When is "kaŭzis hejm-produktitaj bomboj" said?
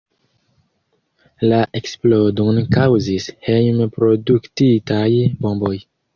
2.77-5.77